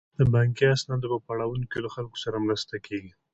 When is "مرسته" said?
2.47-2.75